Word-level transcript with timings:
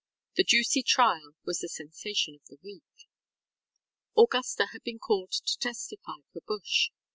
The 0.35 0.43
juicy 0.43 0.81
trial 0.81 1.33
was 1.45 1.59
the 1.59 1.69
sensation 1.69 2.33
of 2.33 2.41
the 2.47 2.57
week. 2.63 2.81
Augusta 4.17 4.69
had 4.73 4.81
been 4.81 4.97
called 4.97 5.29
to 5.45 5.57
testify 5.59 6.21
for 6.33 6.41
Bush. 6.47 6.89